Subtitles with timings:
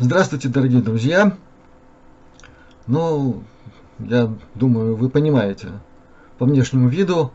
[0.00, 1.36] Здравствуйте, дорогие друзья!
[2.86, 3.42] Ну,
[3.98, 5.70] я думаю, вы понимаете
[6.38, 7.32] по внешнему виду,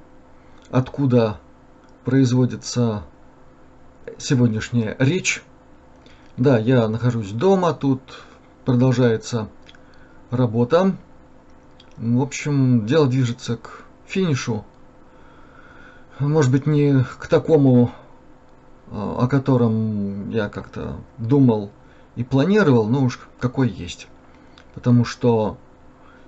[0.72, 1.42] откуда
[2.06, 3.04] производится
[4.18, 5.44] сегодняшняя речь.
[6.38, 8.00] Да, я нахожусь дома, тут
[8.64, 9.50] продолжается
[10.32, 10.96] работа.
[11.98, 14.64] В общем, дело движется к финишу.
[16.18, 17.92] Может быть, не к такому,
[18.90, 21.70] о котором я как-то думал
[22.16, 24.08] и планировал, но уж какой есть.
[24.74, 25.58] Потому что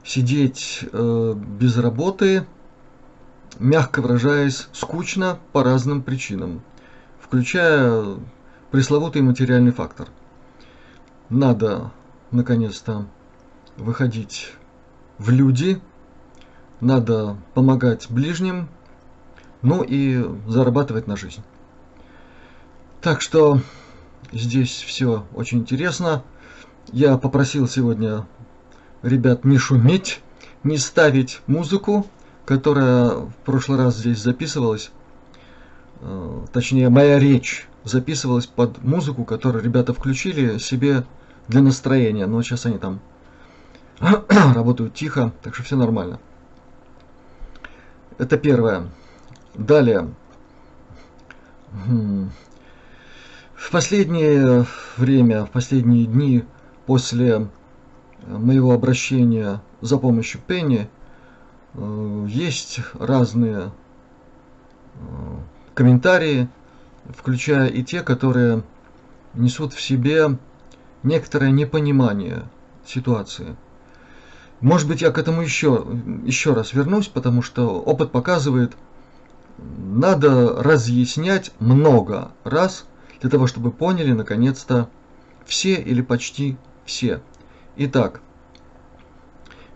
[0.03, 2.45] сидеть э, без работы,
[3.59, 6.61] мягко выражаясь, скучно по разным причинам,
[7.19, 8.17] включая
[8.71, 10.09] пресловутый материальный фактор.
[11.29, 11.91] Надо,
[12.31, 13.07] наконец-то,
[13.77, 14.53] выходить
[15.17, 15.81] в люди,
[16.81, 18.69] надо помогать ближним,
[19.61, 21.41] ну и зарабатывать на жизнь.
[23.01, 23.59] Так что
[24.31, 26.23] здесь все очень интересно.
[26.91, 28.25] Я попросил сегодня
[29.01, 30.21] ребят не шуметь,
[30.63, 32.07] не ставить музыку,
[32.45, 34.91] которая в прошлый раз здесь записывалась.
[36.01, 41.05] Э, точнее, моя речь записывалась под музыку, которую ребята включили себе
[41.47, 42.25] для настроения.
[42.25, 42.99] Но сейчас они там
[43.99, 46.19] работают тихо, так что все нормально.
[48.17, 48.87] Это первое.
[49.53, 50.09] Далее.
[53.65, 56.43] В последнее время, в последние дни
[56.85, 57.47] после
[58.27, 60.87] моего обращения за помощью Пенни
[61.73, 63.71] э, есть разные
[64.93, 64.99] э,
[65.73, 66.47] комментарии,
[67.09, 68.61] включая и те, которые
[69.33, 70.37] несут в себе
[71.01, 72.43] некоторое непонимание
[72.85, 73.55] ситуации.
[74.61, 75.87] Может быть, я к этому еще,
[76.23, 78.77] еще раз вернусь, потому что опыт показывает,
[79.57, 82.85] надо разъяснять много раз
[83.25, 84.87] для того, чтобы поняли наконец-то
[85.47, 87.21] все или почти все.
[87.75, 88.21] Итак,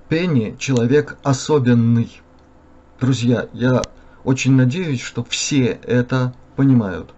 [0.07, 2.21] Пенни человек особенный.
[2.99, 3.81] Друзья, я
[4.23, 7.11] очень надеюсь, что все это понимают.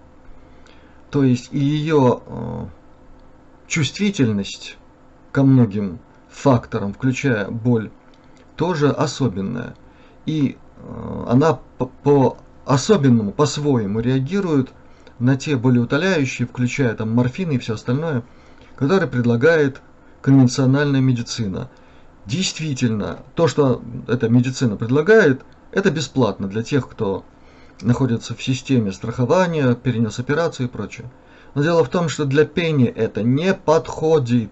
[1.09, 2.65] То есть и ее э,
[3.67, 4.77] чувствительность
[5.33, 5.99] ко многим
[6.29, 7.91] факторам, включая боль,
[8.55, 9.75] тоже особенная.
[10.25, 14.71] И э, она по, по по-своему реагирует
[15.21, 18.23] на те болеутоляющие, включая там морфин и все остальное,
[18.75, 19.81] которые предлагает
[20.21, 21.69] конвенциональная медицина.
[22.25, 27.23] Действительно, то, что эта медицина предлагает, это бесплатно для тех, кто
[27.81, 31.09] находится в системе страхования, перенес операцию и прочее.
[31.53, 34.51] Но дело в том, что для Пенни это не подходит.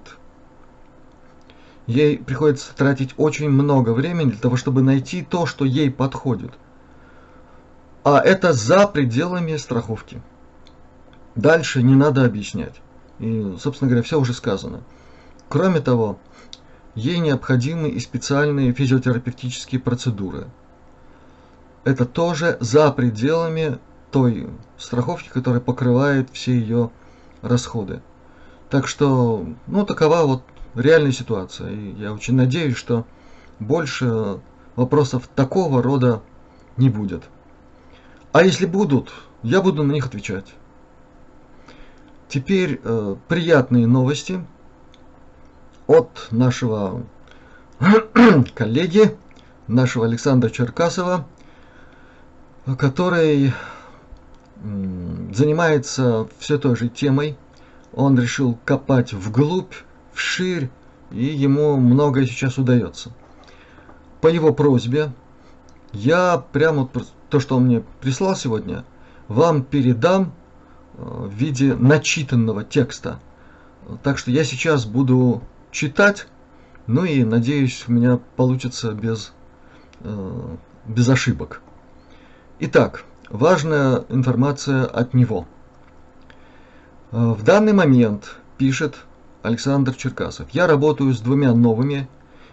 [1.88, 6.52] Ей приходится тратить очень много времени для того, чтобы найти то, что ей подходит.
[8.04, 10.22] А это за пределами страховки.
[11.40, 12.82] Дальше не надо объяснять.
[13.20, 14.82] И, собственно говоря, все уже сказано.
[15.48, 16.20] Кроме того,
[16.96, 20.48] ей необходимы и специальные физиотерапевтические процедуры.
[21.86, 23.80] Это тоже за пределами
[24.12, 26.92] той страховки, которая покрывает все ее
[27.42, 28.02] расходы.
[28.70, 30.44] Так что, ну, такова вот
[30.76, 31.72] реальная ситуация.
[31.72, 33.06] И я очень надеюсь, что
[33.60, 34.42] больше
[34.76, 36.22] вопросов такого рода
[36.76, 37.24] не будет.
[38.34, 40.54] А если будут, я буду на них отвечать.
[42.30, 44.46] Теперь э, приятные новости
[45.88, 47.04] от нашего
[48.54, 49.18] коллеги,
[49.68, 51.26] нашего Александра Черкасова,
[52.78, 53.52] который
[55.34, 57.36] занимается все той же темой.
[57.94, 59.74] Он решил копать вглубь,
[60.14, 60.70] вширь,
[61.10, 63.12] и ему многое сейчас удается.
[64.22, 65.12] По его просьбе
[65.94, 66.88] я прямо
[67.30, 68.86] то, что он мне прислал сегодня,
[69.28, 70.34] вам передам
[71.00, 73.20] в виде начитанного текста.
[74.04, 75.42] Так что я сейчас буду
[75.72, 76.28] читать.
[76.88, 79.34] Ну и надеюсь, у меня получится без,
[80.02, 80.56] э,
[80.88, 81.62] без ошибок.
[82.60, 85.48] Итак, важная информация от него.
[87.12, 88.98] Э, в данный момент, пишет
[89.42, 92.08] Александр Черкасов, я работаю с двумя новыми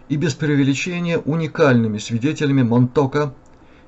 [0.08, 3.34] и без преувеличения уникальными свидетелями Монтока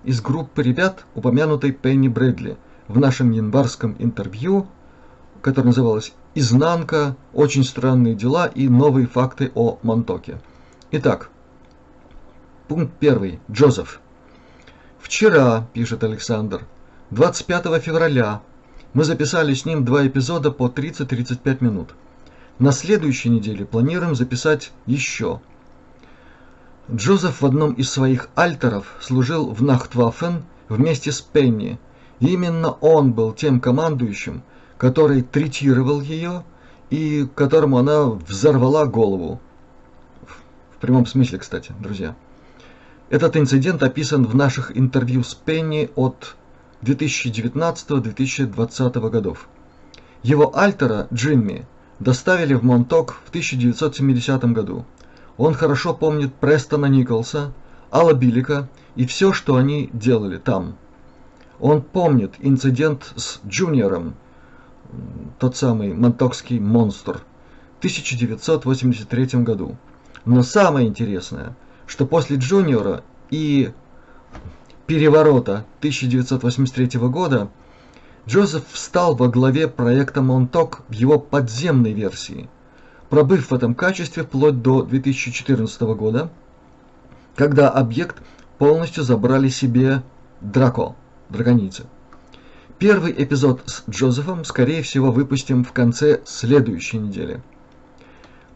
[0.02, 2.56] из группы ребят, упомянутой Пенни Брэдли
[2.88, 4.66] в нашем январском интервью,
[5.42, 10.40] которое называлось изнанка, очень странные дела и новые факты о Монтоке.
[10.90, 11.30] Итак,
[12.66, 13.40] пункт первый.
[13.50, 14.00] Джозеф.
[14.98, 16.66] Вчера, пишет Александр,
[17.10, 18.40] 25 февраля,
[18.94, 21.94] мы записали с ним два эпизода по 30-35 минут.
[22.58, 25.40] На следующей неделе планируем записать еще.
[26.90, 31.78] Джозеф в одном из своих альтеров служил в Нахтваффен вместе с Пенни.
[32.20, 34.42] Именно он был тем командующим,
[34.76, 36.42] который третировал ее
[36.90, 39.40] и которому она взорвала голову.
[40.76, 42.16] В прямом смысле, кстати, друзья.
[43.10, 46.36] Этот инцидент описан в наших интервью с Пенни от
[46.82, 49.48] 2019-2020 годов.
[50.22, 51.66] Его альтера Джимми
[52.00, 54.84] доставили в Монток в 1970 году.
[55.36, 57.52] Он хорошо помнит Престона Николса,
[57.90, 60.76] Алла Билика и все, что они делали там.
[61.60, 64.14] Он помнит инцидент с Джуниором,
[65.38, 67.22] тот самый монтокский монстр,
[67.76, 69.76] в 1983 году.
[70.24, 71.56] Но самое интересное,
[71.86, 73.72] что после Джуниора и
[74.86, 77.48] переворота 1983 года
[78.26, 82.48] Джозеф встал во главе проекта Монток в его подземной версии,
[83.08, 86.30] пробыв в этом качестве вплоть до 2014 года,
[87.36, 88.22] когда объект
[88.58, 90.02] полностью забрали себе
[90.40, 90.94] Драко,
[91.28, 91.84] драконицы.
[92.78, 97.40] Первый эпизод с Джозефом, скорее всего, выпустим в конце следующей недели.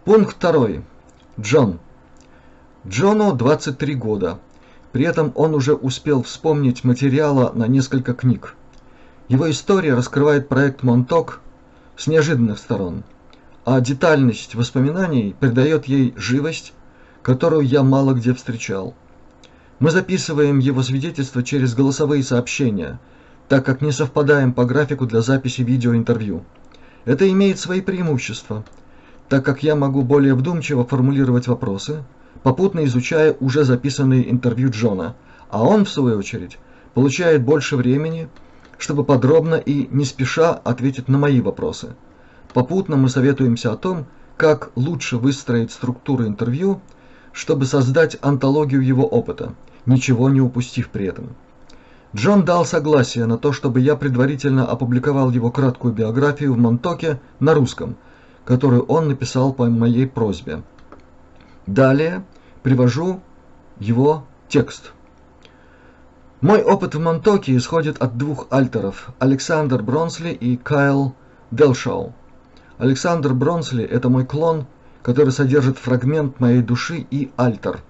[0.05, 0.85] Пункт второй.
[1.41, 1.81] Джон.
[2.87, 4.39] Джону 23 года.
[4.93, 8.55] При этом он уже успел вспомнить материала на несколько книг.
[9.29, 11.41] Его история раскрывает проект Монток
[11.97, 13.05] с неожиданных сторон,
[13.65, 16.75] а детальность воспоминаний придает ей живость,
[17.23, 18.95] которую я мало где встречал.
[19.83, 23.01] Мы записываем его свидетельства через голосовые сообщения,
[23.49, 26.45] так как не совпадаем по графику для записи видеоинтервью.
[27.05, 28.65] Это имеет свои преимущества,
[29.29, 32.05] так как я могу более вдумчиво формулировать вопросы,
[32.45, 35.17] попутно изучая уже записанные интервью Джона,
[35.51, 36.61] а он, в свою очередь,
[36.95, 38.29] получает больше времени,
[38.79, 41.97] чтобы подробно и не спеша ответить на мои вопросы.
[42.55, 44.07] Попутно мы советуемся о том,
[44.37, 46.81] как лучше выстроить структуру интервью,
[47.33, 49.55] чтобы создать антологию его опыта,
[49.87, 51.31] ничего не упустив при этом.
[52.15, 57.55] Джон дал согласие на то, чтобы я предварительно опубликовал его краткую биографию в Монтоке на
[57.55, 57.97] русском,
[58.45, 60.63] которую он написал по моей просьбе.
[61.67, 62.25] Далее
[62.63, 63.21] привожу
[63.79, 64.93] его текст.
[66.43, 71.15] Мой опыт в Монтоке исходит от двух альтеров– Александр Бронсли и Кайл
[71.51, 72.13] Делшоу.
[72.79, 74.67] Александр Бронсли– это мой клон,
[75.03, 77.81] который содержит фрагмент моей души и альтер.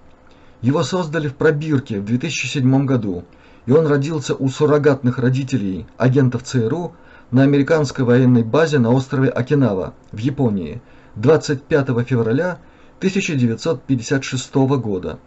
[0.63, 3.25] Его создали в пробирке в 2007 году,
[3.67, 6.95] и он родился у суррогатных родителей, агентов ЦРУ,
[7.33, 10.81] на американской военной базе на острове Окинава в Японии
[11.17, 12.59] 25 февраля
[12.99, 15.19] 1956 года.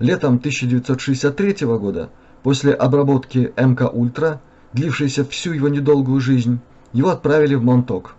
[0.00, 2.10] Летом 1963 года,
[2.42, 4.40] после обработки МК Ультра,
[4.74, 6.60] длившейся всю его недолгую жизнь,
[6.92, 8.16] его отправили в Монток.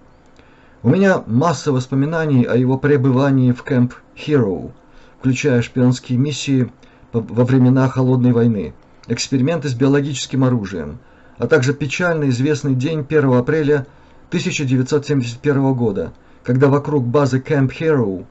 [0.82, 4.72] У меня масса воспоминаний о его пребывании в Кэмп Hero,
[5.20, 6.72] включая шпионские миссии
[7.12, 8.74] во времена Холодной войны,
[9.08, 11.00] эксперименты с биологическим оружием,
[11.38, 13.86] а также печально известный день 1 апреля
[14.30, 16.14] 1971 года,
[16.44, 18.26] когда вокруг базы Camp Hero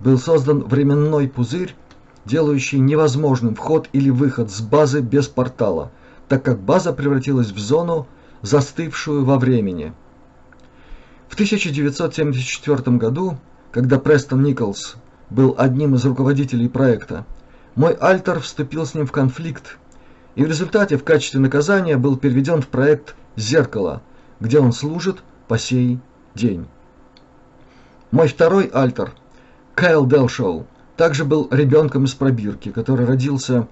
[0.00, 1.76] был создан временной пузырь,
[2.24, 5.92] делающий невозможным вход или выход с базы без портала,
[6.28, 8.08] так как база превратилась в зону,
[8.42, 9.92] застывшую во времени.
[11.28, 13.38] В 1974 году,
[13.70, 14.96] когда Престон Николс
[15.32, 17.24] был одним из руководителей проекта,
[17.74, 19.78] мой альтер вступил с ним в конфликт,
[20.34, 24.02] и в результате в качестве наказания был переведен в проект «Зеркало»,
[24.40, 25.98] где он служит по сей
[26.34, 26.66] день.
[28.10, 29.12] Мой второй альтер–
[29.74, 33.68] Кайл Делшоу также был ребенком из пробирки, который родился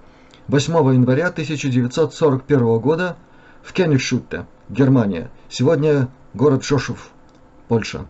[0.47, 3.17] 8 января 1941 года
[3.61, 5.29] в Кенигшутте, Германия.
[5.47, 7.11] Сегодня город Шошев,
[7.67, 8.07] Польша.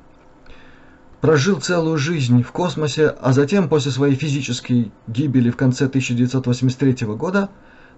[1.22, 7.50] Прожил целую жизнь в космосе, а затем после своей физической гибели в конце 1983 года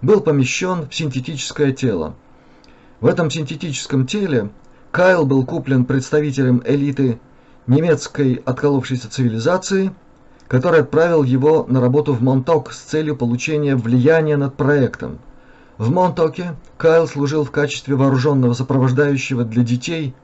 [0.02, 2.16] был помещен в синтетическое тело.
[3.00, 4.50] В этом синтетическом теле
[4.90, 7.18] Кайл был куплен представителем элиты
[7.66, 9.94] немецкой отколовшейся цивилизации,
[10.46, 15.18] который отправил его на работу в Монток с целью получения влияния над проектом.
[15.78, 20.14] В Монтоке Кайл служил в качестве вооруженного сопровождающего для детей,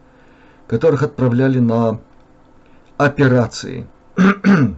[0.67, 1.99] которых отправляли на
[3.05, 3.87] операции.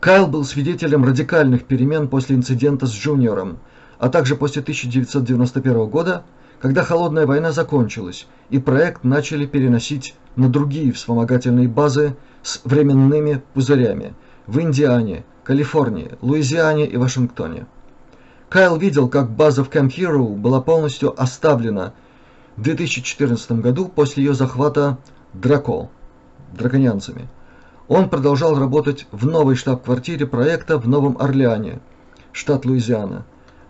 [0.00, 3.58] Кайл был свидетелем радикальных перемен после инцидента с Джуниором,
[3.98, 6.24] а также после 1991 года,
[6.60, 14.14] когда холодная война закончилась и проект начали переносить на другие вспомогательные базы с временными пузырями
[14.46, 17.66] в Индиане, Калифорнии, Луизиане и Вашингтоне.
[18.50, 21.94] Кайл видел, как база в Camp Hero была полностью оставлена
[22.56, 24.98] в 2014 году после ее захвата
[25.32, 25.88] Драко,
[26.52, 27.28] драконянцами.
[27.88, 31.80] Он продолжал работать в новой штаб-квартире проекта в Новом Орлеане,
[32.32, 33.24] штат Луизиана,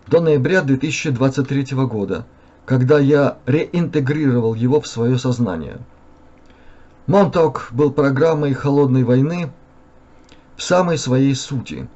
[0.07, 2.27] до ноября 2023 года,
[2.67, 5.79] когда я реинтегрировал его в свое сознание.
[7.07, 9.51] Монток был программой холодной войны
[10.57, 11.89] в самой своей сути.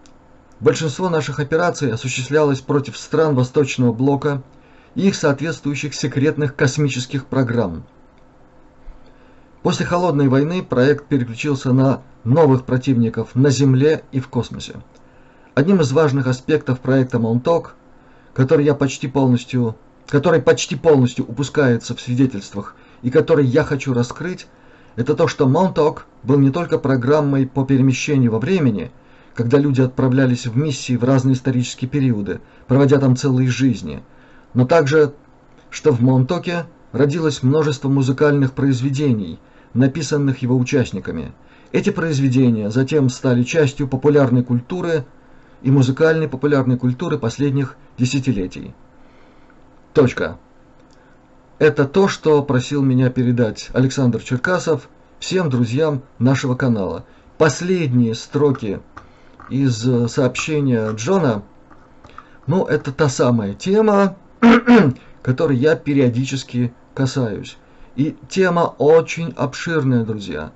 [0.60, 4.42] Большинство наших операций осуществлялось против стран Восточного блока
[4.94, 7.84] и их соответствующих секретных космических программ.
[9.64, 14.74] После холодной войны проект переключился на новых противников на Земле и в космосе.
[15.54, 17.74] Одним из важных аспектов проекта Монток,
[18.34, 19.74] который я почти полностью,
[20.06, 24.48] который почти полностью упускается в свидетельствах и который я хочу раскрыть,
[24.96, 28.90] это то, что Монток был не только программой по перемещению во времени,
[29.34, 34.02] когда люди отправлялись в миссии в разные исторические периоды, проводя там целые жизни,
[34.52, 35.14] но также,
[35.70, 39.38] что в Монтоке родилось множество музыкальных произведений–
[39.74, 41.32] написанных его участниками.
[41.72, 45.04] Эти произведения затем стали частью популярной культуры
[45.62, 48.74] и музыкальной популярной культуры последних десятилетий.
[49.92, 50.38] Точка.
[51.58, 54.88] Это то, что просил меня передать Александр Черкасов
[55.18, 57.04] всем друзьям нашего канала.
[57.38, 58.80] Последние строки
[59.50, 59.76] из
[60.10, 61.42] сообщения Джона,
[62.46, 64.16] ну, это та самая тема,
[65.22, 67.56] которой я периодически касаюсь.
[67.96, 70.52] И тема очень обширная, друзья.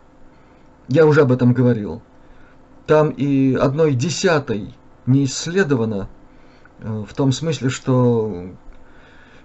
[0.89, 2.03] Я уже об этом говорил.
[2.87, 4.75] Там и одной десятой
[5.07, 6.09] не исследовано,
[6.81, 8.47] э, в том смысле, что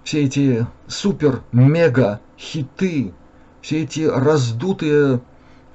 [0.02, 3.14] все эти супер-мега-хиты,
[3.60, 5.20] все эти раздутые,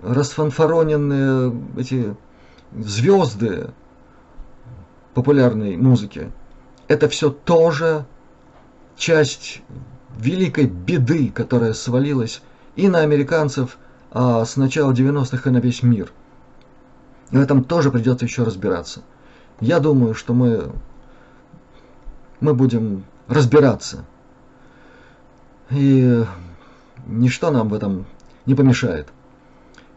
[0.01, 2.17] расфанфароненные эти
[2.75, 3.69] звезды
[5.13, 6.31] популярной музыки,
[6.87, 8.07] это все тоже
[8.97, 9.61] часть
[10.19, 12.41] великой беды, которая свалилась
[12.75, 13.77] и на американцев
[14.11, 16.11] а с начала 90-х и на весь мир.
[17.29, 19.01] В этом тоже придется еще разбираться.
[19.59, 20.71] Я думаю, что мы,
[22.39, 24.05] мы будем разбираться.
[25.69, 26.23] И
[27.05, 28.07] ничто нам в этом
[28.47, 29.09] не помешает.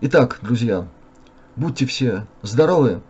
[0.02, 0.86] Итак, друзья,
[1.56, 3.00] будьте все здоровы.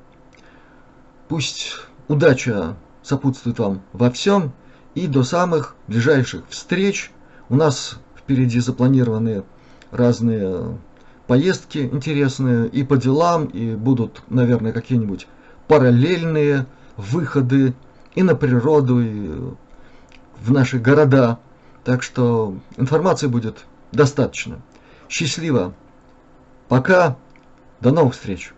[1.26, 4.52] Пусть удача сопутствует вам во всем.
[4.94, 7.11] И до самых ближайших встреч
[7.49, 9.44] у нас впереди запланированы
[9.90, 10.78] разные
[11.26, 15.26] поездки интересные и по делам, и будут, наверное, какие-нибудь
[15.66, 17.75] параллельные выходы
[18.14, 19.30] и на природу, и
[20.40, 21.38] в наши города.
[21.84, 24.61] Так что информации будет достаточно.
[25.08, 25.75] Счастливо.
[26.68, 27.16] Пока.
[27.80, 28.52] До новых встреч.